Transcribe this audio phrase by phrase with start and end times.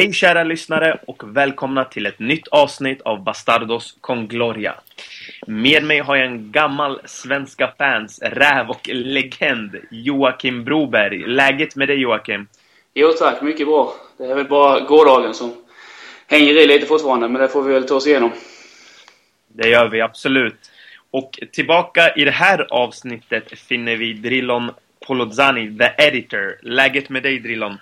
[0.00, 4.74] Hej kära lyssnare och välkomna till ett nytt avsnitt av Bastardos con Gloria.
[5.46, 11.26] Med mig har jag en gammal svenska fans räv och legend, Joakim Broberg.
[11.26, 12.48] Läget med dig Joakim?
[12.94, 13.94] Jo tack, mycket bra.
[14.18, 15.52] Det är väl bara gårdagen som
[16.26, 18.32] hänger i lite fortfarande, men det får vi väl ta oss igenom.
[19.48, 20.70] Det gör vi absolut.
[21.10, 24.70] Och tillbaka i det här avsnittet finner vi Drillon
[25.06, 26.58] Polozzani, the editor.
[26.62, 27.78] Läget med dig Drillon?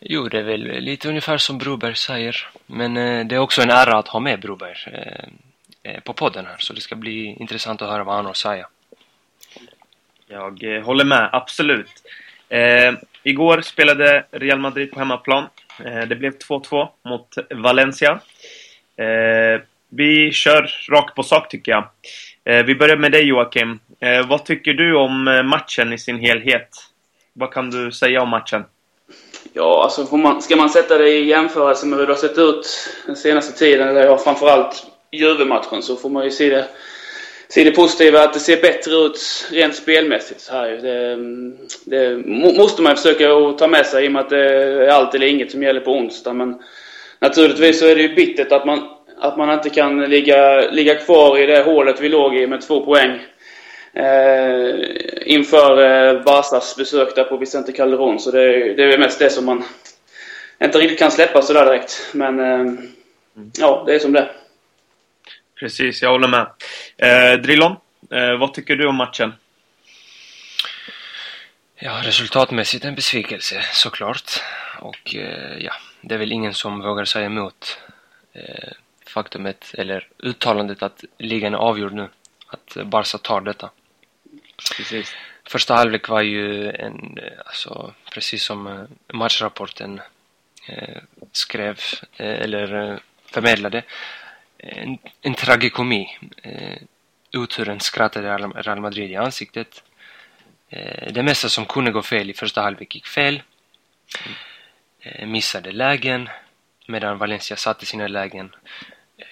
[0.00, 2.48] Jo, det är väl lite ungefär som Broberg säger.
[2.66, 6.46] Men eh, det är också en ära att ha med Broberg eh, eh, på podden
[6.46, 6.56] här.
[6.58, 8.66] Så det ska bli intressant att höra vad han har att säga.
[10.26, 11.90] Jag eh, håller med, absolut.
[12.48, 15.46] Eh, igår spelade Real Madrid på hemmaplan.
[15.84, 18.20] Eh, det blev 2-2 mot Valencia.
[18.96, 21.88] Eh, vi kör rakt på sak tycker jag.
[22.44, 23.78] Eh, vi börjar med dig Joakim.
[24.26, 26.68] vad tycker du om matchen i sin helhet?
[27.32, 28.64] Vad kan du säga om matchen?
[29.58, 32.88] Ja, alltså man, ska man sätta det i jämförelse med hur det har sett ut
[33.06, 36.64] den senaste tiden, eller ja, framförallt Juve-matchen, så får man ju se det,
[37.48, 40.40] se det positiva att det ser bättre ut rent spelmässigt.
[40.40, 40.68] Så här.
[40.70, 41.16] Det,
[41.84, 42.16] det
[42.58, 45.26] måste man försöka att ta med sig i och med att det är allt eller
[45.26, 46.32] inget som gäller på onsdag.
[46.32, 46.58] Men
[47.18, 51.38] naturligtvis så är det ju bittert att man, att man inte kan ligga, ligga kvar
[51.38, 53.20] i det hålet vi låg i med två poäng
[53.96, 54.74] eh,
[55.26, 58.18] inför eh, Barsas besök där på Vicente Calderon.
[58.18, 59.64] Så det, det är mest det som man
[60.62, 62.10] inte riktigt kan släppa sådär direkt.
[62.14, 62.92] Men eh, mm.
[63.58, 64.28] ja, det är som det
[65.60, 66.46] Precis, jag håller med.
[66.96, 67.76] Eh, Drillon,
[68.10, 69.32] eh, vad tycker du om matchen?
[71.78, 74.42] Ja, resultatmässigt en besvikelse såklart.
[74.80, 77.78] Och eh, ja, det är väl ingen som vågar säga emot
[78.32, 78.72] eh,
[79.06, 82.08] faktumet eller uttalandet att ligan är avgjord nu.
[82.46, 83.70] Att Barca tar detta.
[84.76, 85.16] Precis.
[85.44, 90.00] Första halvlek var ju en, alltså precis som eh, matchrapporten
[90.68, 91.80] eh, skrev
[92.16, 93.82] eh, eller eh, förmedlade,
[94.58, 96.18] en, en tragikomi.
[96.42, 96.78] Eh,
[97.32, 99.82] oturen skrattade Real Madrid i ansiktet.
[100.68, 103.42] Eh, det mesta som kunde gå fel i första halvlek gick fel.
[105.00, 106.28] Eh, missade lägen
[106.86, 108.54] medan Valencia satte sina lägen.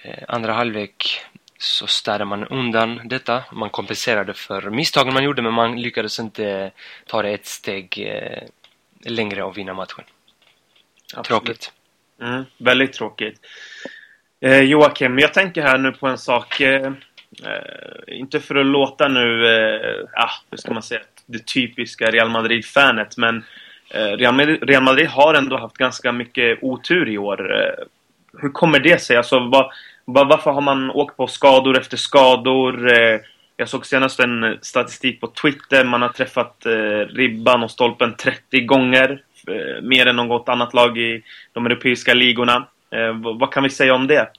[0.03, 1.21] Eh, andra halvlek
[1.65, 3.43] så städade man undan detta.
[3.51, 6.71] Man kompenserade för misstagen man gjorde men man lyckades inte
[7.07, 8.43] ta det ett steg eh,
[9.11, 10.03] längre och vinna matchen.
[11.15, 11.27] Absolut.
[11.27, 11.71] Tråkigt.
[12.21, 13.39] Mm, väldigt tråkigt.
[14.41, 16.61] Eh, Joakim, jag tänker här nu på en sak.
[16.61, 16.85] Eh,
[17.45, 22.29] eh inte för att låta nu, eh, ah, hur ska man säga, det typiska Real
[22.29, 23.43] Madrid-fanet men
[23.89, 24.11] eh,
[24.61, 27.75] Real Madrid har ändå haft ganska mycket otur i år.
[28.41, 29.17] Hur kommer det sig?
[29.17, 29.71] Alltså, vad,
[30.05, 32.93] varför har man åkt på skador efter skador?
[32.93, 33.19] Eh,
[33.57, 35.83] jag såg senast en statistik på Twitter.
[35.83, 39.23] Man har träffat eh, ribban och stolpen 30 gånger.
[39.47, 41.23] Eh, mer än något annat lag i
[41.53, 42.67] de europeiska ligorna.
[43.39, 44.29] Vad kan vi säga om det?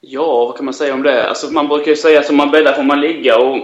[0.00, 1.28] Ja, vad kan man säga om det?
[1.28, 3.38] Alltså, man brukar ju säga som man bäddar får man ligga.
[3.38, 3.58] Och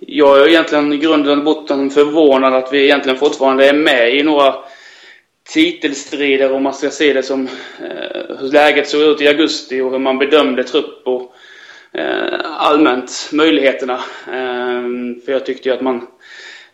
[0.00, 4.22] jag är egentligen i grunden och botten förvånad att vi egentligen fortfarande är med i
[4.22, 4.54] några
[5.52, 7.48] titelstrider om man ska se det som
[7.80, 11.34] eh, hur läget såg ut i augusti och hur man bedömde trupp och
[11.92, 13.94] eh, allmänt möjligheterna.
[14.26, 14.82] Eh,
[15.24, 16.06] för jag tyckte ju att man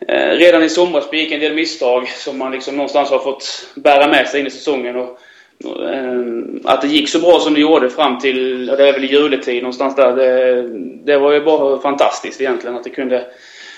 [0.07, 4.07] eh, redan i somras begick en del misstag som man liksom någonstans har fått bära
[4.07, 4.95] med sig in i säsongen.
[4.95, 5.19] Och,
[5.93, 6.21] eh,
[6.63, 9.95] att det gick så bra som det gjorde fram till, det är väl juletid någonstans
[9.95, 10.67] där, det,
[11.05, 13.25] det var ju bara fantastiskt egentligen att det kunde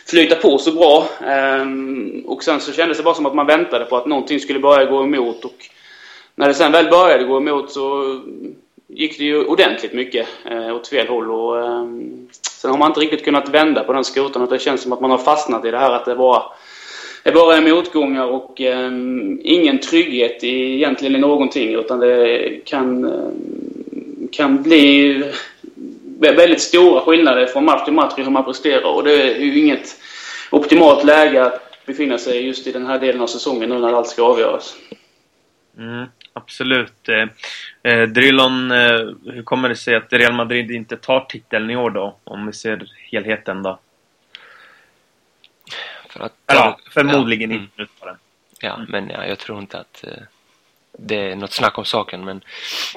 [0.10, 1.08] flyta på så bra.
[1.28, 4.60] Ehm, och sen så kändes det bara som att man väntade på att någonting skulle
[4.60, 5.46] börja gå emot.
[5.46, 5.66] Och
[6.36, 8.20] när det sen väl började gå emot så
[8.88, 11.32] gick det ju ordentligt mycket eh, åt fel håll.
[11.32, 12.28] Och, ehm,
[12.62, 14.48] sen har man inte riktigt kunnat vända på den skutan.
[14.50, 16.44] Det känns som att man har fastnat i det här att det bara
[17.24, 21.76] det bara är motgångar och um, ingen trygghet i, egentligen i någonting.
[21.76, 25.24] Utan det kan, um, kan bli
[26.20, 28.96] väldigt stora skillnader från match till match i hur man presterar.
[28.96, 30.00] Och det är ju inget
[30.52, 34.08] optimalt läge att befinna sig just i den här delen av säsongen nu när allt
[34.08, 34.76] ska avgöras.
[35.78, 37.10] Mm, absolut.
[37.10, 37.28] Eh,
[37.92, 41.90] eh, Drillon, eh, hur kommer det sig att Real Madrid inte tar titeln i år
[41.90, 42.18] då?
[42.24, 43.80] Om vi ser helheten då?
[46.10, 47.90] För att, ja, förmodligen ja, inte mm.
[48.00, 48.16] på den.
[48.60, 50.24] Ja, men ja, jag tror inte att eh,
[50.92, 52.42] det är något snack om saken, men...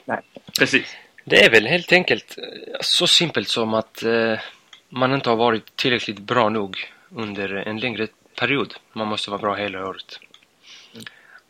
[0.05, 0.21] Nej,
[0.59, 0.97] precis.
[1.25, 4.39] Det är väl helt enkelt eh, så simpelt som att eh,
[4.89, 8.75] man inte har varit tillräckligt bra nog under en längre period.
[8.93, 10.21] Man måste vara bra hela året.
[10.95, 11.05] Mm.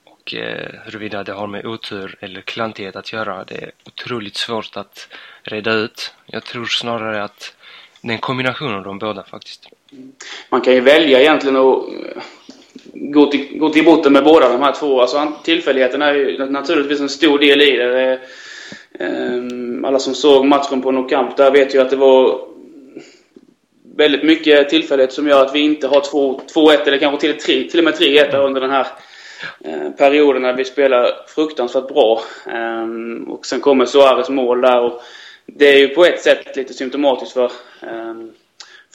[0.04, 4.76] Och eh, huruvida det har med otur eller klantighet att göra, det är otroligt svårt
[4.76, 5.08] att
[5.42, 6.14] reda ut.
[6.26, 7.54] Jag tror snarare att
[8.00, 9.68] det är en kombination av de båda faktiskt.
[10.48, 12.22] Man kan ju välja egentligen att eh,
[12.92, 15.00] gå till, gå till botten med båda de här två.
[15.00, 18.20] Alltså tillfälligheterna är ju naturligtvis en stor del i det.
[18.98, 22.40] Ehm, alla som såg matchen på Nou Camp där vet ju att det var
[23.96, 27.78] väldigt mycket tillfällighet som gör att vi inte har 2-1 eller kanske till, tre, till
[27.78, 28.86] och med 3-1 under den här
[29.64, 32.22] eh, perioden när vi spelar fruktansvärt bra.
[32.46, 35.02] Ehm, och sen kommer Suarez mål där och
[35.46, 37.52] det är ju på ett sätt lite symptomatiskt för,
[37.82, 38.32] ehm,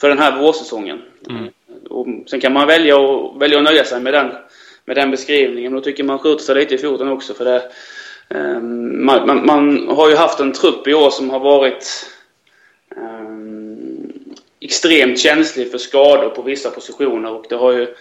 [0.00, 1.02] för den här vårsäsongen.
[1.30, 1.48] Mm.
[1.90, 4.30] Och sen kan man välja att, välja att nöja sig med den,
[4.84, 5.72] med den beskrivningen.
[5.72, 7.34] Då tycker man skjuter sig lite i foten också.
[7.34, 7.62] För det,
[8.34, 12.06] Ehm, man, man, man, har ju haft en trupp i år som har varit
[12.96, 14.12] um,
[14.60, 17.32] extremt känslig för skador på vissa positioner.
[17.32, 17.94] Och det har ju,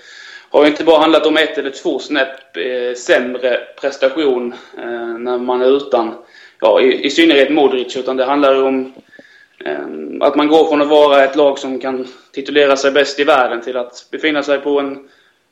[0.50, 5.38] har ju inte bara handlat om ett eller två snäpp eh, sämre prestation eh, när
[5.38, 6.14] man är utan,
[6.60, 8.94] ja, i, i synnerhet Modric, utan det handlar ju om
[9.66, 9.86] eh,
[10.22, 13.62] att man går från att vara ett lag som kan titulera sig bäst i världen
[13.62, 15.10] till att befinna sig på en,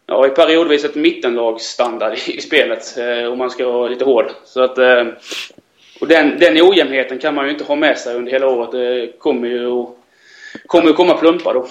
[0.07, 2.97] ja, i periodvis ett mittenlagsstandard i spelet.
[2.97, 4.31] Eh, om man ska vara lite hård.
[4.45, 5.05] Så att, eh,
[6.01, 8.71] och den, den ojämnheten kan man ju inte ha med sig under hela året.
[8.71, 9.85] Det kommer ju
[10.65, 11.67] kommer att komma plumpar då.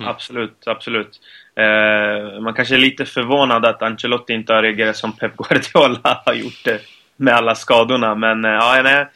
[0.00, 0.10] Mm.
[0.10, 1.20] Absolut, absolut.
[1.56, 6.34] Eh, man kanske är lite förvånad att Ancelotti inte har reagerat som Pep Guardiola har
[6.34, 6.80] gjort det
[7.16, 8.14] med alla skadorna.
[8.14, 9.06] Men eh, ja, nej,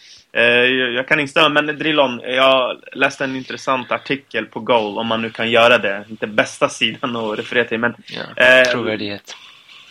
[0.94, 5.30] jag kan instämma, men Drillon, jag läste en intressant artikel på Goal, om man nu
[5.30, 6.04] kan göra det.
[6.10, 7.94] Inte bästa sidan att referera till, men...
[8.06, 9.36] Ja, eh, trovärdighet.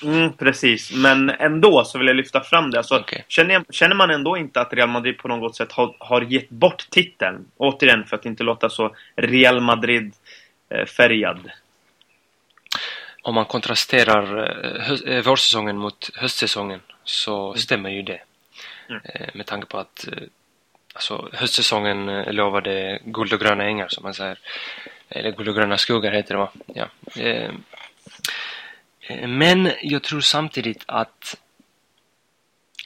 [0.04, 2.78] Mm, precis, men ändå så vill jag lyfta fram det.
[2.78, 3.22] Alltså, okay.
[3.28, 6.90] känner, känner, man ändå inte att Real Madrid på något sätt har, har gett bort
[6.90, 7.46] titeln?
[7.58, 11.38] Återigen, för att inte låta så Real Madrid-färgad.
[11.38, 11.52] Eh,
[13.24, 14.50] om man kontrasterar
[15.08, 17.58] eh, vårsäsongen mot höstsäsongen så mm.
[17.58, 18.22] stämmer ju det.
[18.92, 19.02] Mm.
[19.04, 20.24] Eh, med tanke på att eh,
[20.94, 24.40] alltså, höstsäsongen eh, lovade guld och gröna ängar som man säger.
[25.10, 26.52] Eller guld och gröna skogar heter det va?
[26.66, 26.88] Ja.
[29.28, 31.38] Men jag tror samtidigt att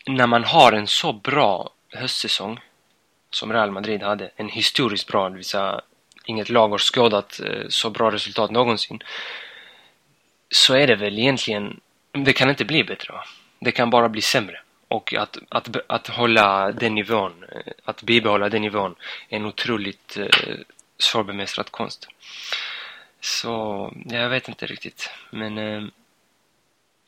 [0.06, 2.60] när man har en så bra höstsäsong
[3.30, 5.82] som Real Madrid hade, en historiskt bra, det vill säga
[6.26, 9.04] inget lag har skådat så bra resultat någonsin,
[10.50, 11.80] så är det väl egentligen,
[12.12, 13.24] det kan inte bli bättre va?
[13.60, 14.62] Det kan bara bli sämre.
[14.88, 18.96] Och att, att, att hålla den nivån, eh, att bibehålla den nivån
[19.30, 20.58] är en otroligt eh,
[20.98, 22.08] svårbemästrad konst.
[23.22, 25.10] Så jag vet inte riktigt.
[25.32, 25.84] Men eh,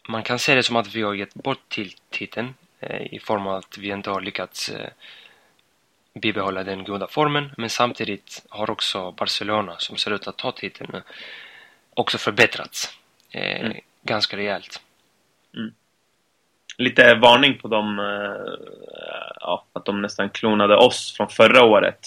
[0.09, 3.47] man kan se det som att vi har gett bort till titeln eh, i form
[3.47, 4.89] av att vi inte har lyckats eh,
[6.13, 7.51] bibehålla den goda formen.
[7.57, 11.01] Men samtidigt har också Barcelona, som ser ut att ta titeln,
[11.93, 12.97] också förbättrats
[13.31, 13.77] eh, mm.
[14.03, 14.81] ganska rejält.
[15.55, 15.73] Mm
[16.77, 17.99] lite varning på dem.
[17.99, 18.53] Eh,
[19.39, 21.99] ja, att de nästan klonade oss från förra året.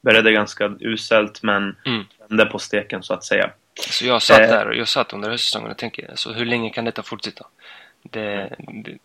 [0.00, 2.04] Började ganska uselt men mm.
[2.28, 3.50] vände på steken så att säga.
[3.80, 4.48] Så jag satt eh.
[4.48, 7.46] där och jag satt under höstsäsongen och tänkte alltså, hur länge kan detta fortsätta?
[8.02, 8.98] Det, det,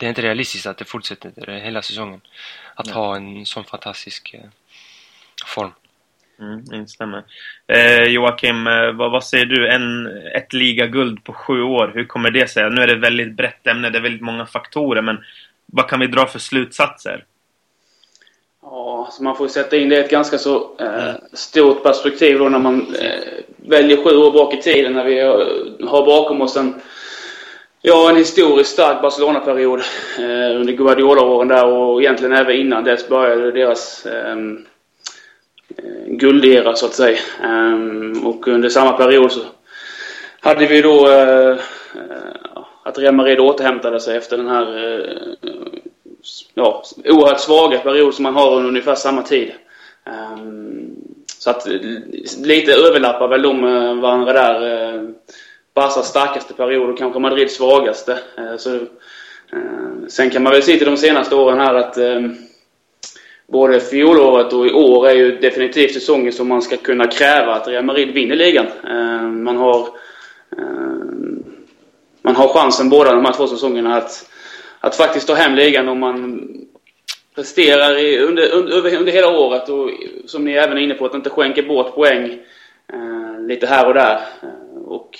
[0.00, 2.20] det är inte realistiskt att det fortsätter hela säsongen.
[2.74, 2.94] Att Nej.
[2.94, 4.50] ha en sån fantastisk eh,
[5.46, 5.72] form.
[6.40, 7.22] Mm, instämmer.
[7.66, 9.68] Eh, Joakim, eh, vad, vad, säger du?
[9.68, 12.70] En, ett ligaguld på sju år, hur kommer det sig?
[12.70, 15.18] Nu är det ett väldigt brett ämne, det är väldigt många faktorer, men
[15.66, 17.24] vad kan vi dra för slutsatser?
[18.62, 21.16] Ja, så man får sätta in det i ett ganska så eh, mm.
[21.32, 25.20] stort perspektiv då när man eh, väljer sju år bak i tiden när vi
[25.86, 26.80] har bakom oss en,
[27.82, 29.80] ja, en historiskt stark Barcelona-period
[30.18, 34.73] eh, under Guardiola-åren där och egentligen även innan dess började deras eh, Eh,
[35.76, 37.18] Eh, guldera så att säga.
[37.42, 39.40] Ehm, och under samma period så
[40.40, 41.58] hade vi då eh, eh,
[42.84, 44.66] att Real Madrid återhämtade sig efter den här
[46.54, 49.52] ja, oerhört svaga period som man har under ungefär samma tid.
[50.06, 50.90] Ehm,
[51.38, 51.66] så att
[52.38, 53.62] lite överlappar väl de
[54.00, 55.14] varandra där.
[55.74, 58.18] Barcas starkaste period och kanske Madrids svagaste.
[58.58, 58.78] Så,
[60.08, 62.36] sen kan man väl se till de senaste åren här att ehm,
[63.46, 67.68] både fjolåret och i år är ju definitivt säsongen som man ska kunna kräva att
[67.68, 68.66] Real Madrid vinner ligan.
[68.66, 69.80] Eh, man har,
[70.58, 71.04] eh,
[72.22, 74.30] man har chansen båda de här två säsongerna att,
[74.80, 76.48] att faktiskt ta hem ligan om man
[77.34, 79.90] presterar i, under, under, under hela året och
[80.26, 82.38] som ni även är inne på, att inte skänka bort poäng
[82.92, 84.20] eh, lite här och där.
[84.86, 85.18] Och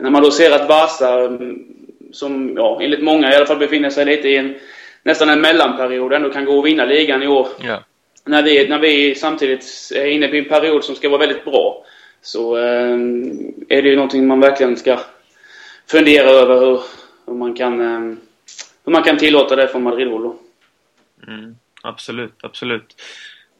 [0.00, 1.64] när man då ser att Barca, mm,
[2.12, 4.54] som ja, enligt många i alla fall befinner sig lite i en
[5.06, 7.48] nästan en mellanperiod ändå kan gå och vinna ligan i år.
[7.60, 7.80] Ja.
[8.24, 11.84] När, vi, när vi samtidigt är inne i en period som ska vara väldigt bra
[12.22, 12.94] så eh,
[13.68, 15.00] är det ju någonting man verkligen ska
[15.90, 16.80] fundera över hur,
[17.26, 18.16] hur man, kan, eh,
[18.84, 20.36] hur man kan tillåta det från Madrid-håll.
[21.26, 23.02] Mm, absolut, absolut.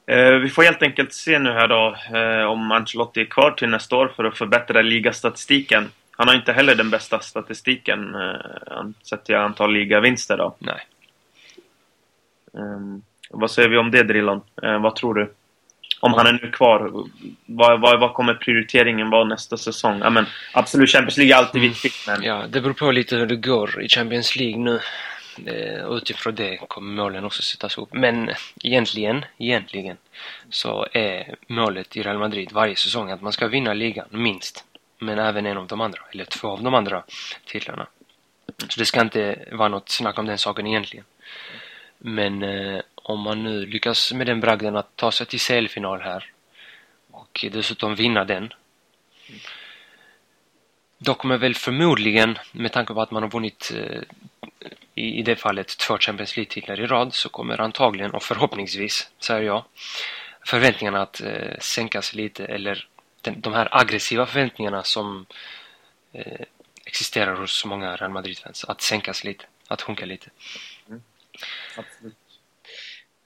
[0.07, 3.69] Eh, vi får helt enkelt se nu här då eh, om Ancelotti är kvar till
[3.69, 5.89] nästa år för att förbättra ligastatistiken.
[6.11, 10.57] Han har inte heller den bästa statistiken eh, sett till antal ligavinster då.
[10.59, 10.81] Nej.
[12.57, 14.41] Um, vad säger vi om det Drillon?
[14.65, 15.33] Uh, vad tror du?
[16.01, 17.07] Om han är nu kvar,
[17.47, 19.99] vad, vad, vad kommer prioriteringen vara nästa säsong?
[20.03, 21.69] Ja, men, absolut, Champions League är alltid Mm.
[21.69, 22.23] viktigt, men...
[22.23, 24.81] Ja, det beror på lite hur det går i Champions League nu.
[25.47, 27.89] Eh, utifrån det kommer målen också sättas upp.
[27.93, 28.31] Men
[28.65, 29.97] egentligen, egentligen
[30.51, 34.65] så är målet i Real Madrid varje säsong att man ska vinna ligan, minst.
[34.99, 37.03] Men även en av de andra, eller två av de andra
[37.47, 37.87] titlarna.
[38.69, 41.05] Så det ska inte vara något snack om den saken egentligen.
[41.99, 46.31] Men eh, om man nu lyckas med den bragden att ta sig till CL-final här
[47.11, 48.53] och dessutom vinna den
[50.99, 54.03] då kommer väl förmodligen, med tanke på att man har vunnit eh,
[54.95, 59.43] i, i det fallet två Champions League-titlar i rad, så kommer antagligen och förhoppningsvis, säger
[59.43, 59.65] jag,
[60.45, 62.89] förväntningarna att eh, sänkas lite eller
[63.21, 65.27] den, de här aggressiva förväntningarna som
[66.13, 66.41] eh,
[66.85, 70.31] existerar hos många Real Madrid-fans, att sänkas lite, att sjunka lite.
[71.77, 72.15] Absolut.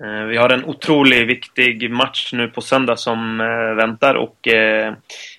[0.04, 4.94] Eh, Vi har en otroligt viktig match nu på söndag som eh, väntar och eh,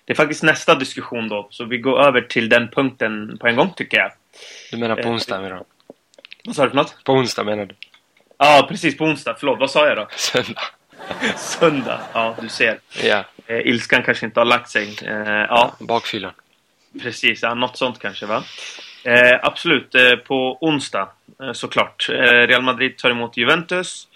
[0.06, 1.48] det är faktiskt nästa diskussion då.
[1.52, 4.12] Så vi går över till den punkten på en gång tycker jag.
[4.72, 5.64] Du menar på onsdag, menar du?
[6.46, 7.04] Vad sa du för något?
[7.04, 7.76] På onsdag menar du?
[8.38, 9.36] Ja, precis på onsdag.
[9.40, 10.08] Förlåt, vad sa jag då?
[10.16, 10.62] Söndag?
[11.38, 12.02] Söndag.
[12.14, 12.80] Ja, du ser.
[13.04, 14.96] Ja, Eh, ilskan kanske inte har lagt sig.
[15.06, 16.32] Eh, ja, bakfyllan.
[17.02, 17.42] precis.
[17.44, 18.44] Ja, något sånt kanske va?
[19.04, 21.10] Eh, absolut, eh, på onsdag
[21.54, 22.10] såklart.
[22.10, 22.16] Eh,
[22.48, 24.08] Real Madrid tar emot Juventus.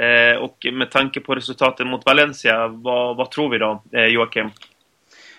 [0.00, 4.50] Eh, och med tanke på resultatet mot Valencia, vad, vad tror vi då, eh, Joakim?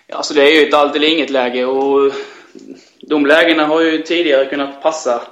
[0.06, 2.12] Ja, Alltså det är ju ett allt eller inget läge och
[3.00, 5.22] de lägena har ju tidigare kunnat passa,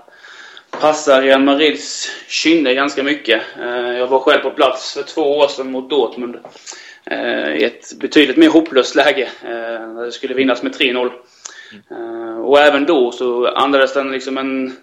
[0.80, 3.42] passa Real Madrids kynne ganska mycket.
[3.60, 6.36] Eh, Jag var själv på plats för två år sedan mot Dortmund
[7.10, 9.28] eh, i ett betydligt mer hopplöst läge.
[9.44, 11.10] eh, det skulle vinnas med 3-0.
[11.90, 14.76] Eh, Och även då så andades den liksom en,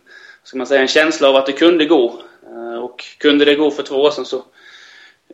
[0.44, 2.22] ska man säga, en känsla av att det kunde gå.
[2.50, 4.44] Eh, och kunde det gå för två år sedan så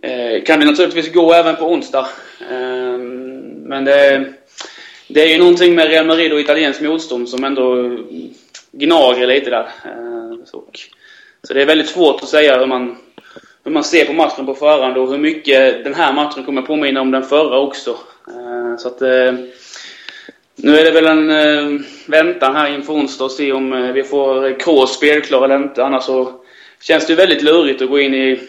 [0.02, 2.08] eh, kan det naturligtvis gå även på onsdag.
[2.52, 4.34] Ehm, men det,
[5.08, 7.98] det är ju någonting med Real Madrid och italienskt motstånd som ändå
[8.72, 9.70] gnager lite där.
[9.86, 10.64] Eh, så,
[11.54, 12.98] det är väldigt svårt att säga hur man,
[13.64, 17.02] hur man ser på matchen på förhand och hur mycket den här matchen kommer påminna
[17.02, 17.98] om den förra också.
[18.78, 19.34] Så att eh,
[20.64, 24.04] nu är det väl en eh, väntan här inför onsdag och se om eh, vi
[24.04, 25.84] får Kroos spelklar eller inte.
[25.86, 26.34] Annars så
[26.82, 28.40] känns det ju väldigt lurigt att gå in i,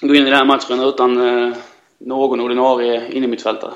[0.00, 1.56] gå in i den här matchen utan eh,
[1.98, 3.72] någon ordinarie innermittfältare.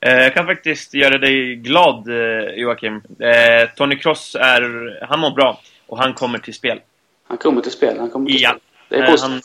[0.00, 2.94] Eh, jag kan faktiskt göra dig glad, eh, Joakim.
[3.18, 6.80] Eh, Tony Kroos är, han mår bra och han kommer till spel.
[7.28, 7.98] Han kommer till spel.
[7.98, 8.48] Han kommer till Ja.
[8.50, 8.60] spel.
[8.88, 9.30] Det är positivt.
[9.30, 9.40] han,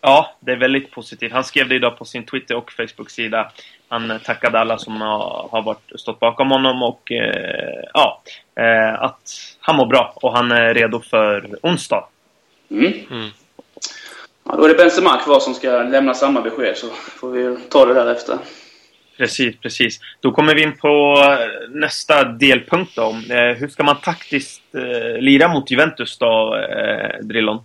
[0.00, 1.32] ja, det är väldigt positivt.
[1.32, 3.52] Han skrev det idag på sin Twitter och Facebook-sida.
[3.88, 8.22] Han eh, tackade alla som har, varit, stått bakom honom och eh, ja,
[8.56, 12.04] eh, att han mår bra och han är redo för onsdag.
[12.70, 12.92] Mm.
[13.10, 13.28] Mm.
[14.48, 17.84] Ja, då är det Benzema kvar som ska lämna samma besked så får vi ta
[17.86, 18.38] det därefter.
[19.16, 20.00] Precis, precis.
[20.20, 23.16] Då kommer vi in på eh, nästa delpunkt då.
[23.30, 27.64] Eh, hur ska man taktiskt eh, lira mot Juventus då, eh, Drillon?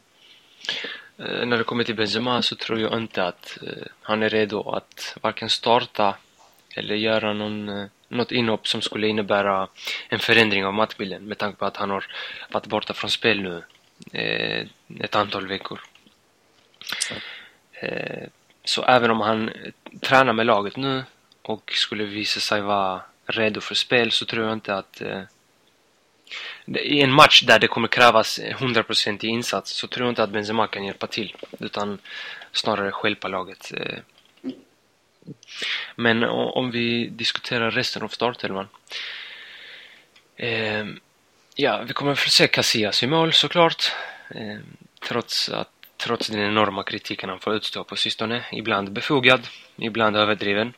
[1.20, 4.70] Eh, när det kommer till Benzema så tror jag inte att eh, han är redo
[4.70, 6.16] att varken starta
[6.76, 9.68] eller göra någon, eh, något inhopp som skulle innebära
[10.10, 12.06] en förändring av matchbilden med tanke på att han har
[12.50, 13.64] varit borta från spel nu
[15.00, 15.80] ett antal veckor.
[18.64, 19.52] Så även om han
[20.02, 21.04] tränar med laget nu
[21.42, 25.02] och skulle visa sig vara redo för spel så tror jag inte att
[26.66, 30.30] i en match där det kommer krävas 100% i insats så tror jag inte att
[30.30, 32.00] Benzema kan hjälpa till utan
[32.52, 33.72] snarare stjälpa laget.
[33.78, 34.00] Eh.
[35.96, 38.68] Men om vi diskuterar resten av startelvan.
[40.36, 40.86] Eh,
[41.56, 43.92] ja, vi kommer få se Casillas i mål såklart.
[44.30, 44.60] Eh,
[45.08, 48.46] trots, att, trots den enorma kritiken han får utstå på sistone.
[48.52, 50.74] Ibland befogad, ibland överdriven.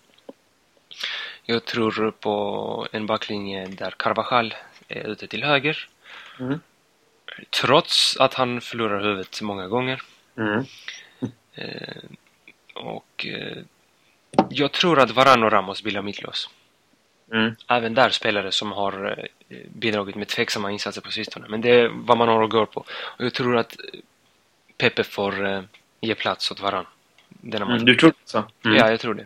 [1.44, 4.56] Jag tror på en backlinje där Carvajal
[4.92, 5.88] är ute till höger.
[6.40, 6.60] Mm.
[7.50, 10.02] Trots att han förlorar huvudet många gånger.
[10.38, 10.66] Mm.
[11.56, 12.04] Eh,
[12.74, 13.58] och eh,
[14.50, 16.50] jag tror att Varane och Ramos bildar mittlås.
[17.34, 17.56] Mm.
[17.68, 21.46] Även där spelare som har eh, bidragit med tveksamma insatser på sistone.
[21.50, 22.80] Men det är vad man har att gå på.
[22.90, 24.00] Och jag tror att eh,
[24.78, 25.62] Pepe får eh,
[26.02, 26.88] ge plats åt Varane.
[27.30, 27.66] Denna.
[27.66, 27.86] Mm.
[27.86, 28.38] Du tror så?
[28.38, 28.78] Mm.
[28.78, 29.26] Ja, jag tror det.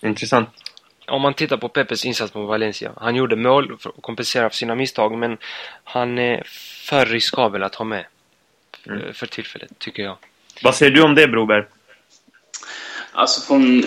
[0.00, 0.65] Intressant.
[1.08, 2.92] Om man tittar på Pepes insats mot Valencia.
[2.96, 5.38] Han gjorde mål för att kompensera för sina misstag men
[5.84, 6.42] han är
[6.88, 8.04] för riskabel att ha med.
[8.84, 9.14] För, Mm.
[9.14, 10.16] för tillfället, tycker jag.
[10.62, 11.64] Vad säger du om det, Broberg?
[13.12, 13.84] Alltså från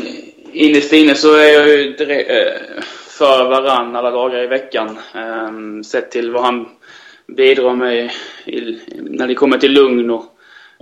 [0.53, 2.81] innerst inne så är jag ju eh,
[3.17, 4.99] för varann alla dagar i veckan.
[5.15, 6.69] Um, sett till vad han
[7.27, 8.11] bidrar med
[8.97, 10.28] när det kommer till lugn och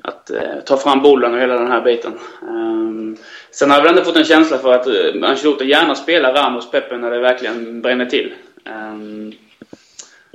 [0.04, 2.14] att uh, ta fram bollen och hela den här biten.
[2.42, 3.18] Um,
[3.52, 6.72] sen har jag väl ändå fått en känsla för att uh, Ancelotti gärna spelar Ramos
[6.72, 8.34] Pepe när det verkligen bränner till.
[8.66, 9.34] Um,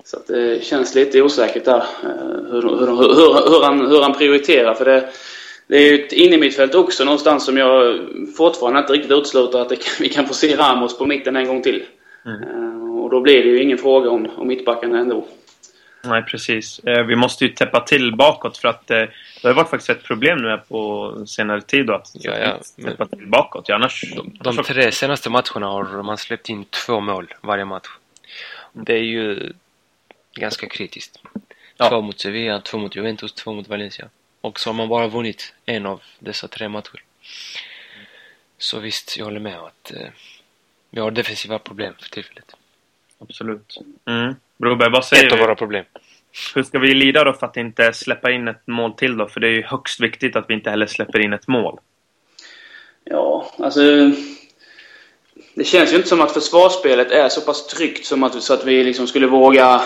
[0.05, 4.15] så att det känns lite osäkert där uh, hur, hur, hur, hur, han, hur han
[4.15, 4.75] prioriterar.
[4.75, 5.09] För det,
[5.67, 8.01] det är ju ett innermittfält också någonstans som jag
[8.37, 11.63] fortfarande inte riktigt utesluter att kan, vi kan få se Ramos på mitten en gång
[11.63, 11.83] till.
[12.27, 12.43] Mm.
[12.43, 15.27] Uh, och då blir det ju ingen fråga om, om mittbackarna ändå.
[16.05, 16.79] Nej, precis.
[16.79, 19.05] Eh, vi måste ju täppa till bakåt för att eh,
[19.43, 22.85] det har varit faktiskt ett problem nu på senare tid då, att ja, ja.
[22.85, 23.69] täppa till bakåt.
[23.69, 27.89] Ja, annars, de, de tre senaste matcherna har man släppt in två mål varje match.
[28.73, 29.53] Det är ju
[30.35, 31.21] ganska kritiskt.
[31.77, 31.89] Ja.
[31.89, 34.09] Två mot Sevilla, två mot Juventus, två mot Valencia.
[34.41, 37.03] Och så har man bara vunnit en av dessa tre matcher.
[38.59, 40.09] Så visst, jag håller med att eh,
[40.91, 42.57] vi har defensiva problem för tillfället.
[43.19, 43.79] Absolut.
[44.07, 44.35] Mm.
[44.57, 45.85] Broberg, vad säger Ett av våra problem.
[46.55, 49.29] Hur ska vi lida då för att inte släppa in ett mål till då?
[49.29, 51.79] För det är ju högst viktigt att vi inte heller släpper in ett mål.
[53.05, 53.81] Ja, alltså...
[55.55, 58.65] Det känns ju inte som att försvarsspelet är så pass tryggt som att, så att
[58.65, 59.83] vi liksom skulle våga,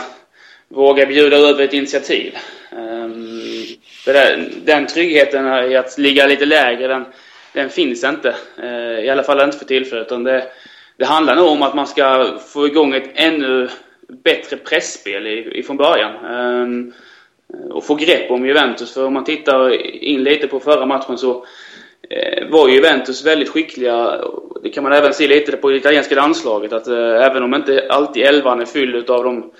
[0.68, 2.34] våga bjuda över ett initiativ.
[2.72, 3.66] Ehm, um,
[4.06, 7.04] där, den tryggheten i att ligga lite lägre, den,
[7.52, 8.36] den finns inte.
[8.62, 10.08] Uh, I alla fall inte för tillfället.
[10.08, 10.46] Det,
[10.96, 13.68] det handlar nog om att man ska få igång ett ännu
[14.08, 16.24] bättre pressspel ifrån början.
[16.24, 16.92] Ehm,
[17.70, 18.94] och få grepp om Juventus.
[18.94, 19.72] För om man tittar
[20.04, 21.44] in lite på förra matchen så
[22.10, 24.24] eh, var Juventus väldigt skickliga.
[24.62, 26.72] Det kan man även se lite på det italienska landslaget.
[26.72, 29.52] Att eh, även om inte alltid elvan är fylld av de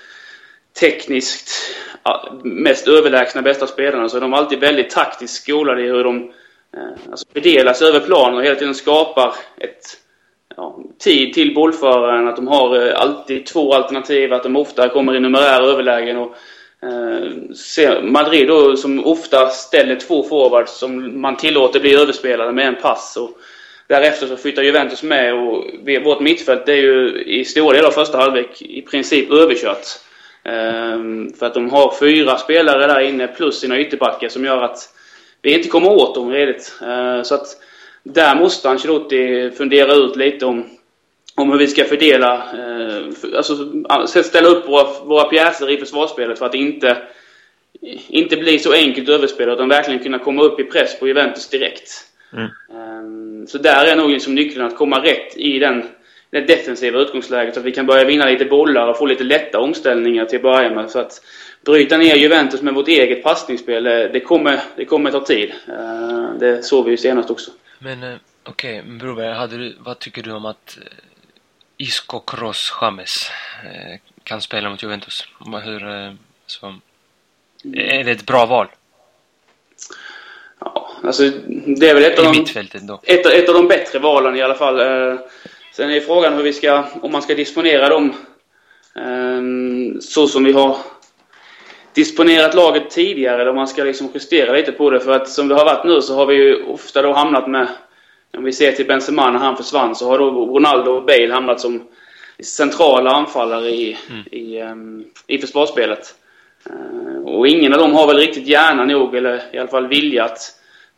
[0.79, 1.51] tekniskt
[2.43, 6.31] mest överlägsna bästa spelarna så är de alltid väldigt taktiskt skolade i hur de
[6.77, 9.97] eh, alltså fördelas över planen och hela tiden skapar ett
[10.57, 15.15] ja, tid till bollföraren, att de har eh, alltid två alternativ, att de ofta kommer
[15.15, 16.17] i numerära överlägen.
[16.17, 16.35] Och,
[17.79, 22.75] eh, Madrid då, som ofta ställer två forwards som man tillåter bli överspelade med en
[22.75, 23.17] pass.
[23.17, 23.29] Och
[23.87, 25.65] därefter så flyttar Juventus med och
[26.03, 29.85] vårt mittfält är ju i stora delar av första halvlek i princip överkört.
[30.43, 34.89] Ehm, för att de har fyra spelare där inne plus sina ytterbackar som gör att
[35.41, 36.79] vi inte kommer åt dem redigt.
[36.81, 37.47] Ehm, så att
[38.13, 40.69] där måste Ancelotti fundera ut lite om,
[41.35, 46.45] om hur vi ska fördela, eh, alltså ställa upp våra, våra pjäser i försvarsspelet för
[46.45, 46.97] att inte,
[48.07, 51.89] inte bli så enkelt överspelat utan verkligen kunna komma upp i press på Juventus direkt.
[52.33, 52.49] Mm.
[52.69, 55.85] Um, så där är nog liksom nyckeln att komma rätt i den,
[56.29, 59.59] det defensiva utgångsläget så att vi kan börja vinna lite bollar och få lite lätta
[59.59, 60.89] omställningar till att börja med.
[60.89, 61.21] Så att
[61.65, 65.51] bryta ner Juventus med vårt eget passningsspel, eh, det kommer, det kommer ta tid.
[65.69, 67.51] Uh, det såg vi ju senast också.
[67.79, 70.97] Men eh, okej, okay, Broberg, vad tycker du om att eh,
[71.77, 73.29] Isco, Kroos, James
[73.63, 75.27] eh, kan spela mot Juventus?
[75.63, 76.75] Hur, så,
[77.73, 78.67] är det ett bra val?
[80.59, 81.23] Ja, alltså
[81.65, 82.41] det är väl ett, av de,
[83.03, 84.77] ett, ett av de bättre valen i alla fall.
[85.73, 88.13] Sen är frågan hur vi ska, om man ska disponera dem
[88.95, 90.77] eh, så som vi har
[91.97, 94.99] disponerat laget tidigare om man ska liksom justera lite på det.
[94.99, 97.67] För att som det har varit nu så har vi ju ofta då hamnat med,
[98.37, 101.59] om vi ser till Benzema när han försvann, så har då Ronaldo och Bale hamnat
[101.59, 101.87] som
[102.43, 104.23] centrala anfallare i, mm.
[104.31, 106.15] i, um, i försvarsspelet.
[106.69, 110.23] Uh, och ingen av dem har väl riktigt hjärna nog, eller i alla fall vilja
[110.23, 110.39] att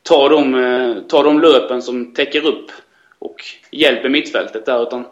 [0.03, 2.71] ta de, uh, ta de löpen som täcker upp
[3.19, 3.35] och
[3.71, 4.83] hjälper mittfältet där.
[4.83, 5.05] Utan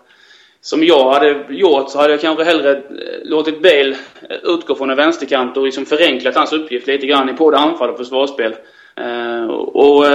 [0.62, 2.80] som jag hade gjort så hade jag kanske hellre eh,
[3.24, 3.98] låtit Bale
[4.30, 7.90] eh, utgå från en vänsterkant och liksom förenklat hans uppgift lite grann i både anfall
[7.90, 8.56] och försvarsspel.
[8.96, 10.06] Eh, och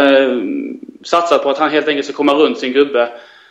[1.04, 3.08] satsat på att han helt enkelt ska komma runt sin gubbe.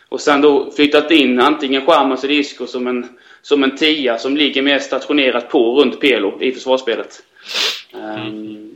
[0.08, 3.08] Och sen då flyttat in antingen Chamans eller Isco som en,
[3.42, 7.22] som en tia som ligger mer stationerat på runt Pelo i försvarsspelet.
[7.94, 8.70] Mm.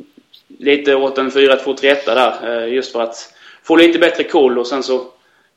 [0.58, 5.06] Lite åt en 4-2-3-1 där, just för att få lite bättre koll och sen så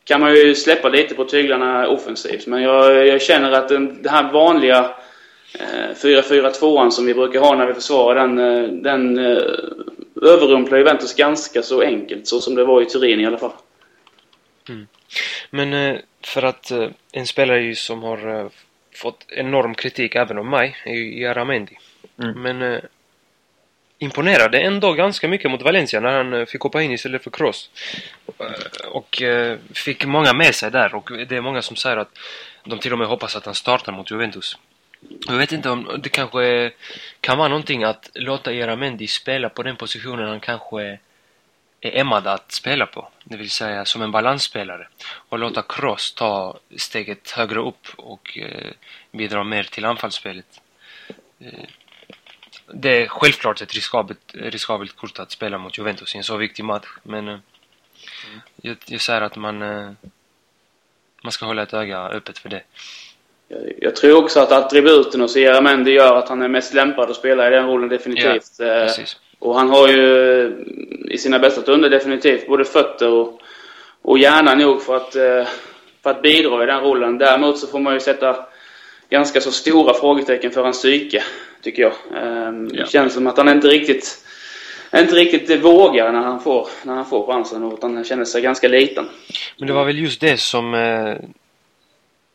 [0.10, 2.48] kan man ju släppa lite på tyglarna offensivt.
[2.48, 4.96] Men jag, jag känner att den, den här vanliga
[5.60, 9.44] eh, 4-4-2an som vi brukar ha när vi försvarar den, eh, den eh,
[10.22, 12.28] överrumplar Juventus ganska så enkelt.
[12.28, 13.52] Så som det var i Turin i alla fall.
[14.70, 14.88] Mm.
[15.50, 18.48] Men eh, för att eh, en spelare som har eh,
[18.96, 21.78] fått enorm kritik även av mig är ju Jaramendi.
[22.24, 22.42] Mm.
[22.42, 22.82] Men
[24.00, 27.70] imponerade ändå ganska mycket mot Valencia när han eh, fick hoppa in istället för Kroos.
[28.40, 32.18] Eh, och eh, fick många med sig där och det är många som säger att
[32.64, 34.58] de till och med hoppas att han startar mot Juventus.
[35.28, 36.72] Jag vet inte om det kanske
[37.22, 40.82] kan vara någonting att låta Eramendi spela på den positionen han kanske
[41.82, 43.10] är ämnade att spela på.
[43.24, 44.88] Det vill säga som en balansspelare.
[45.30, 48.38] Och låta Kroos ta steget högre upp och
[49.12, 50.62] bidra mer till anfallsspelet.
[52.74, 56.64] Det är självklart ett riskabelt, riskabelt kort att spela mot Juventus i en så viktig
[56.66, 56.88] match.
[57.04, 57.40] Men mm.
[58.62, 59.92] jag, jag säger att man, eh,
[61.24, 62.64] man ska hålla ett öga öppet för det.
[63.78, 67.48] Jag tror också att attributen hos Mendy gör att han är mest lämpad att spela
[67.48, 68.44] i den rollen definitivt.
[68.58, 68.92] Ja, eh,
[69.40, 70.66] och han har ju
[71.10, 73.42] i sina bästa stunder definitivt både fötter och,
[74.02, 75.14] och hjärna nog för att,
[76.04, 77.18] för att bidra i den rollen.
[77.18, 78.49] Däremot så får man ju sätta
[79.10, 81.24] ganska så stora frågetecken för hans psyke,
[81.62, 81.94] tycker jag.
[82.18, 82.84] Ehm, ja.
[82.84, 84.26] Det känns som att han inte riktigt
[84.96, 88.68] inte riktigt vågar när han får, när han får chansen utan han känner sig ganska
[88.68, 89.10] liten.
[89.58, 91.16] Men det var väl just det som eh,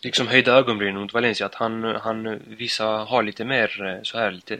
[0.02, 4.30] liksom höjde ögonbrynen mot Valencia att han, han vissa har lite mer eh, så här
[4.30, 4.58] lite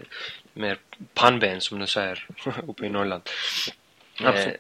[0.53, 0.79] mer
[1.15, 2.27] pannben som du säger
[2.69, 3.23] uppe i Norrland.
[4.21, 4.53] Eh,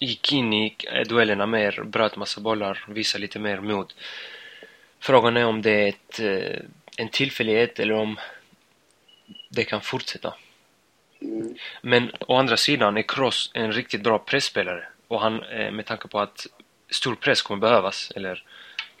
[0.00, 0.76] gick in i
[1.08, 3.92] duellerna mer, bröt massa bollar, visade lite mer mod.
[5.00, 6.20] Frågan är om det är ett,
[6.96, 8.18] en tillfällighet eller om
[9.48, 10.34] det kan fortsätta.
[11.20, 11.54] Mm.
[11.82, 16.08] Men å andra sidan är Kroos en riktigt bra pressspelare och han, eh, med tanke
[16.08, 16.46] på att
[16.90, 18.44] stor press kommer behövas, eller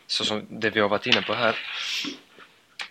[0.06, 1.56] så som det vi har varit inne på här,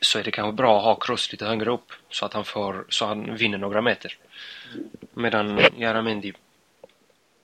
[0.01, 2.85] så är det kanske bra att ha Kroos lite högre upp så att han får,
[2.89, 4.17] så han vinner några meter.
[5.13, 6.33] Medan Jaramendi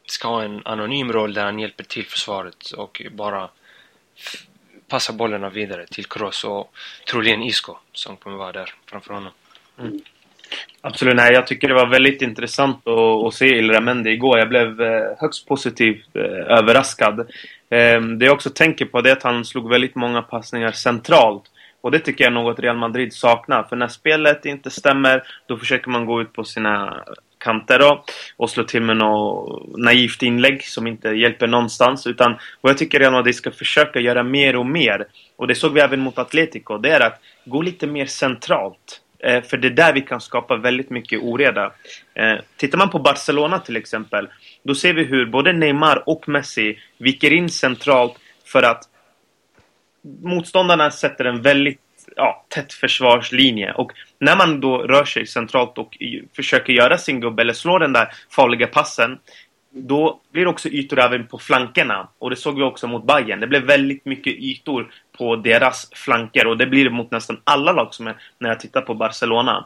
[0.05, 3.49] ska ha en anonym roll där han hjälper till försvaret och bara
[4.89, 6.71] Passa bollarna vidare till Kroos och
[7.11, 9.31] troligen Isco som kommer vara där framför honom.
[9.79, 9.99] Mm.
[10.81, 14.39] Absolut, nej jag tycker det var väldigt intressant att, att se Ilramendi igår.
[14.39, 17.29] Jag blev eh, högst positivt eh, överraskad.
[17.69, 21.43] Ehm, det jag också tänker på är att han slog väldigt många passningar centralt.
[21.81, 23.63] Och det tycker jag är något Real Madrid saknar.
[23.63, 27.03] För när spelet inte stämmer, då försöker man gå ut på sina
[27.47, 28.03] kanter då,
[28.37, 32.07] och slå till med något naivt inlägg som inte hjälper någonstans.
[32.07, 35.07] Utan vad jag tycker Real Madrid ska försöka göra mer och mer,
[35.37, 39.01] och det såg vi även mot Atletico, det är att gå lite mer centralt.
[39.19, 41.71] Eh, för det är där vi kan skapa väldigt mycket oreda.
[42.13, 44.27] Eh, tittar man på Barcelona till exempel,
[44.63, 48.13] då ser vi hur både Neymar och Messi viker in centralt
[48.45, 48.83] för att
[50.21, 51.79] motståndarna sätter en väldigt
[52.15, 53.71] ja, tätt försvarslinje.
[53.71, 55.97] Och när man då rör sig centralt och
[56.35, 59.19] försöker göra sin gubbe eller slå den där farliga passen
[59.79, 62.07] då blir det också ytor även på flankerna.
[62.19, 63.39] Och det såg vi också mot Bayern.
[63.39, 66.47] Det blev väldigt mycket ytor på deras flanker.
[66.47, 69.65] Och det blir det mot nästan alla lag som är, när jag tittar på Barcelona.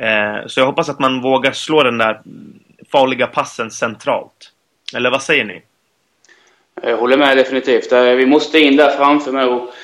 [0.00, 2.20] Eh, så jag hoppas att man vågar slå den där
[2.92, 4.52] farliga passen centralt.
[4.96, 5.62] Eller vad säger ni?
[6.82, 7.92] Jag håller med definitivt.
[7.92, 9.74] Eh, vi måste in där framför med och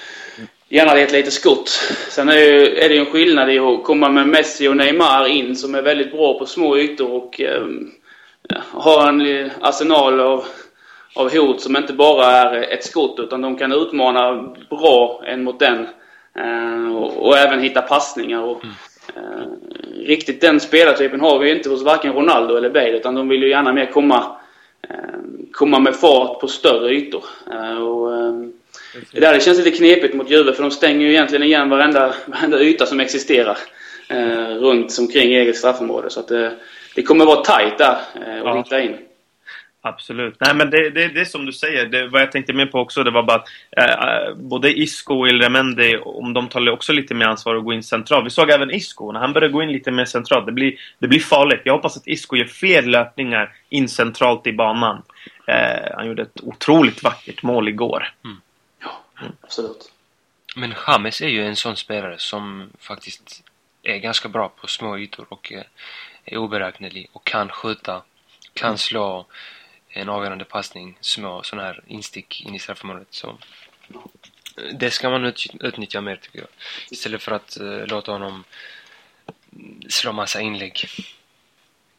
[0.75, 1.69] gärna ett litet skott.
[2.09, 5.27] Sen är, ju, är det ju en skillnad i att komma med Messi och Neymar
[5.27, 7.67] in som är väldigt bra på små ytor och eh,
[8.71, 10.45] har en arsenal av,
[11.15, 15.59] av hot som inte bara är ett skott utan de kan utmana bra en mot
[15.59, 15.87] den.
[16.39, 18.43] Eh, och, och, även hitta passningar.
[18.43, 18.65] Och,
[19.17, 19.47] eh,
[19.97, 23.49] riktigt den spelartypen har vi inte hos varken Ronaldo eller Bale utan de vill ju
[23.49, 24.37] gärna mer komma,
[24.89, 25.21] eh,
[25.53, 27.25] komma med fart på större ytor.
[27.53, 28.35] Eh, och, eh,
[29.13, 32.15] det där det känns lite knepigt mot Juve för de stänger ju egentligen igen varenda,
[32.27, 33.59] varenda yta som existerar
[34.09, 36.11] eh, runt omkring eget straffområde.
[36.11, 36.29] Så att,
[36.95, 38.57] det kommer vara tajt där eh, och ja.
[38.57, 38.97] hitta in.
[39.87, 40.37] Absolut.
[40.41, 41.87] Nej men det, det, det är som du säger.
[41.87, 45.29] Det, vad jag tänkte med på också det var bara att eh, både Isco och
[45.29, 48.27] Ilremendi, om de tar också lite mer ansvar och går in centralt.
[48.27, 50.47] Vi såg även Isco, när han började gå in lite mer centralt.
[50.47, 51.61] Det blir, det blir farligt.
[51.65, 55.03] Jag hoppas att Isco gör fler löpningar in centralt i banan.
[55.47, 58.09] Eh, han gjorde ett otroligt vackert mål igår.
[58.25, 58.37] Mm.
[59.25, 59.37] Mm.
[59.41, 59.93] absolut.
[60.57, 63.43] Men James är ju en sån spelare som faktiskt
[63.83, 65.63] är ganska bra på små ytor och eh,
[66.25, 68.03] är oberäknelig och kan skjuta,
[68.55, 68.79] kan mm.
[68.79, 69.27] slå
[69.89, 73.09] en avgörande passning, små sådana här instick in i straffområdet.
[73.11, 73.29] Så
[73.89, 76.49] eh, det ska man utnyttja mer tycker jag.
[76.91, 78.45] Istället för att uh, låta honom
[79.89, 80.87] slå massa inlägg.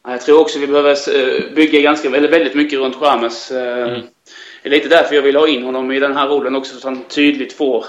[0.03, 3.51] Jag tror också vi behöver eh, bygga ganska, eller väldigt mycket runt Chamez.
[3.51, 4.07] Mm.
[4.65, 6.78] Det är lite därför jag vill ha in honom i den här rollen också, så
[6.78, 7.86] att han tydligt får,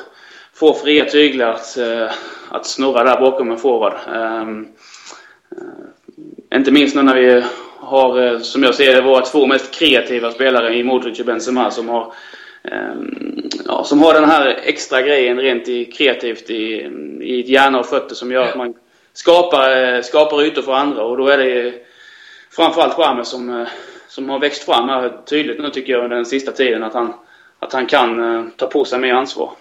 [0.55, 1.79] får fria tyglar att,
[2.49, 3.95] att snurra där bakom en forward.
[4.15, 4.69] Um,
[6.55, 7.45] inte minst nu när vi
[7.79, 11.71] har, eh, som jag ser det, våra två mest kreativa spelare i Modric och Benzema
[11.71, 12.13] som har
[12.65, 17.87] ehm, ja, som har den här extra grejen rent i, kreativt i, i hjärna och
[17.87, 18.75] fötter som gör att man
[19.13, 21.75] skapar, eh, skapar ytor för andra och då är det
[22.51, 23.69] framförallt James som, eh,
[24.09, 27.15] som har växt fram här tydligt nu tycker jag under den sista tiden att han,
[27.59, 29.53] att han kan ta på sig mer ansvar.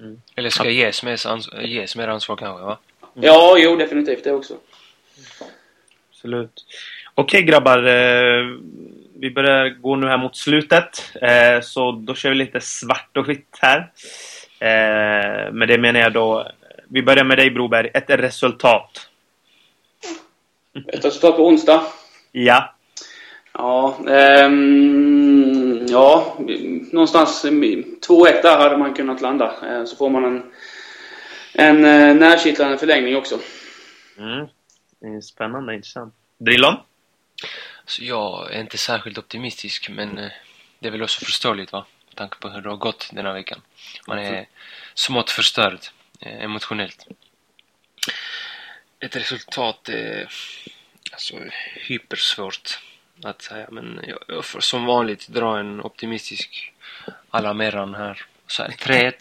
[0.00, 0.20] Mm.
[0.36, 2.78] Eller ska ges mer, ansvar, ges mer ansvar kanske va?
[3.00, 3.26] Mm.
[3.26, 4.54] Ja, jo definitivt det också.
[6.10, 6.64] Absolut.
[7.14, 7.78] Okej grabbar.
[7.78, 8.46] Eh,
[9.20, 11.12] vi börjar gå nu här mot slutet.
[11.22, 13.92] Eh, så då kör vi lite svart och vitt här.
[14.58, 16.50] Eh, med det menar jag då...
[16.88, 17.90] Vi börjar med dig Broberg.
[17.94, 19.08] Ett resultat.
[20.92, 21.82] Ett resultat på onsdag?
[22.32, 22.74] Ja.
[23.58, 26.36] Ja, ehm, ja,
[26.92, 29.54] någonstans 2-1 där hade man kunnat landa.
[29.68, 30.52] Eh, så får man en,
[31.54, 33.40] en eh, närkittlande förlängning också.
[34.18, 34.46] Mm.
[35.00, 36.14] Det är spännande, intressant.
[36.38, 36.76] Drillon?
[37.84, 40.30] Så jag är inte särskilt optimistisk, men eh,
[40.78, 41.86] det är väl också förståeligt va?
[42.08, 43.60] Med tanke på hur det har gått den här veckan.
[44.06, 44.46] Man är
[44.94, 45.78] smått förstörd
[46.20, 47.06] eh, emotionellt.
[49.00, 50.28] Ett resultat är
[51.12, 51.36] alltså
[51.74, 52.78] hypersvårt
[53.22, 56.72] att säga, men jag, jag får som vanligt dra en optimistisk
[57.30, 58.22] alameran här.
[58.46, 59.12] Så här, 3-1.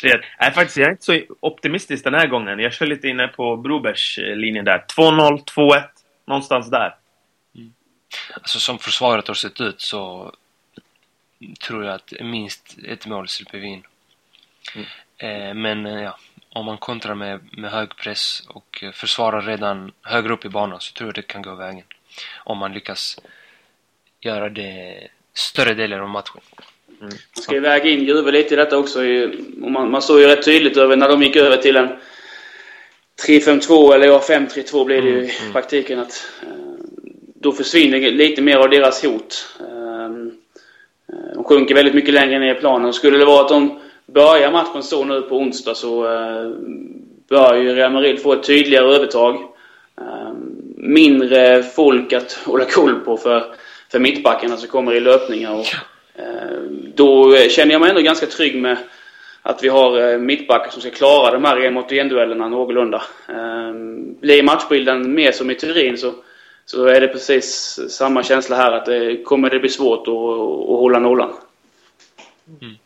[0.00, 2.58] 3 Nej, faktiskt, jag är inte så optimistisk den här gången.
[2.58, 4.84] Jag kör lite inne på Brobers eh, linje där.
[4.96, 5.82] 2-0, 2-1.
[6.26, 6.94] Någonstans där.
[8.34, 10.32] Alltså som försvaret har sett ut så
[11.66, 13.82] tror jag att minst ett mål slipper vi in.
[14.74, 14.86] Mm.
[15.18, 16.18] Eh, men eh, ja,
[16.50, 20.80] om man kontrar med, med hög press och eh, försvarar redan högre upp i banan
[20.80, 21.84] så tror jag det kan gå vägen.
[22.44, 23.20] Om man lyckas
[24.20, 26.40] göra det större delen av matchen.
[27.00, 27.12] Mm.
[27.34, 28.98] Man ska ju väga in Juve lite i detta också.
[29.56, 31.88] Man, man såg ju rätt tydligt över när de gick över till en
[33.26, 35.52] 3-5-2 eller ja, 5-3-2 blev det ju i mm.
[35.52, 36.28] praktiken att
[37.40, 39.56] då försvinner lite mer av deras hot.
[39.60, 40.32] Ehm,
[41.12, 42.92] eh, de sjunker väldigt mycket längre ner i planen.
[42.92, 46.50] Skulle det vara att de börjar matchen så nu på onsdag så eh,
[47.28, 49.48] bör ju Real Madrid få ett tydligare övertag.
[50.80, 53.54] Mindre folk att hålla koll på för,
[53.90, 55.54] för mittbackarna som kommer i löpningar.
[55.54, 55.66] Och,
[56.22, 58.76] ehm, då känner jag mig ändå ganska trygg med
[59.42, 63.02] att vi har eh, mittbackar som ska klara de här en mot en duellerna någorlunda.
[64.20, 66.14] Blir matchbilden mer som i Turin så
[66.70, 70.80] så är det precis samma känsla här att det kommer det bli svårt att, att
[70.80, 71.32] hålla nollan.
[72.60, 72.76] Mm.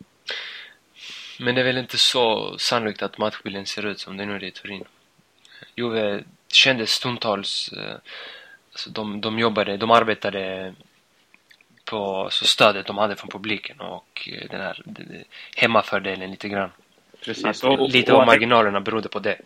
[1.39, 4.45] Men det är väl inte så sannolikt att matchbilden ser ut som den nu är
[4.45, 4.85] i Turin.
[5.77, 6.25] Juve
[6.55, 7.73] kändes stundtals...
[7.73, 7.97] Eh,
[8.73, 10.75] alltså de, de jobbade, de arbetade
[11.85, 14.83] på alltså stödet de hade från publiken och eh, den här
[15.57, 16.71] hemmafördelen lite grann.
[17.25, 17.65] Precis.
[17.65, 19.39] Och, och, lite av marginalerna berodde på det.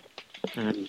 [0.57, 0.87] Mm.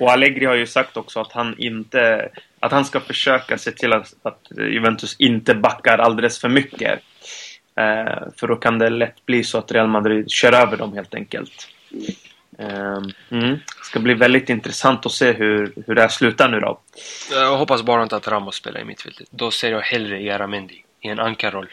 [0.00, 2.30] Och Allegri har ju sagt också att han inte
[2.60, 7.00] att han ska försöka se till att, att Juventus inte backar alldeles för mycket.
[7.74, 11.14] Eh, för då kan det lätt bli så att Real Madrid kör över dem helt
[11.14, 11.68] enkelt.
[12.60, 13.50] Eh, mm.
[13.78, 16.80] Det ska bli väldigt intressant att se hur, hur det här slutar nu då.
[17.30, 19.28] Jag hoppas bara inte att Ramos spelar i mittfältet.
[19.30, 21.68] Då ser jag hellre Jaramendi i en ankarroll.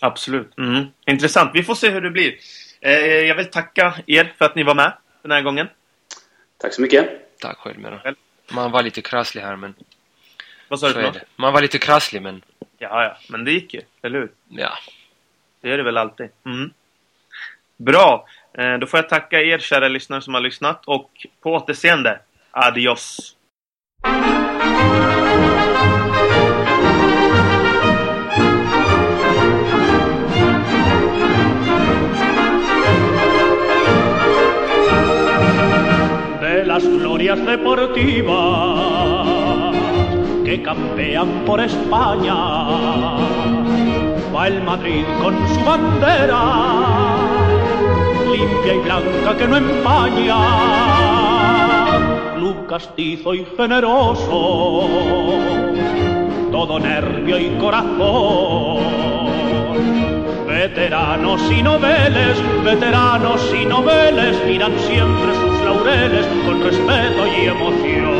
[0.00, 0.58] Absolut.
[0.58, 0.86] Mm.
[1.06, 1.50] Intressant.
[1.54, 2.36] Vi får se hur det blir.
[2.80, 5.68] Eh, jag vill tacka er för att ni var med den här gången.
[6.58, 7.38] Tack så mycket.
[7.38, 8.14] Tack själv med
[8.50, 9.74] Man var lite krasslig här men...
[10.68, 12.42] Vad sa du Man var lite krasslig men...
[12.78, 13.16] Ja, ja.
[13.28, 13.80] Men det gick ju.
[14.02, 14.30] Eller hur?
[14.48, 14.78] Ja.
[15.60, 16.28] Det gör det väl alltid.
[16.46, 16.70] Mm.
[17.78, 18.26] Bra.
[18.58, 21.10] Eh, då får jag tacka er kära lyssnare som har lyssnat och
[21.42, 22.20] på återseende.
[22.50, 23.34] Adios.
[36.68, 38.38] las glorias deportivas
[40.44, 42.34] que campean por España.
[44.34, 47.37] Va el Madrid con su bandera,
[49.00, 50.36] blanca que no empaña.
[52.34, 54.88] Club castizo y generoso,
[56.50, 58.98] todo nervio y corazón
[60.58, 68.18] Veteranos y noveles, veteranos y noveles miran siempre sus laureles con respeto y emoción.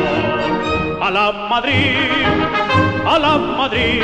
[1.01, 1.97] A la Madrid,
[3.05, 4.03] a la Madrid,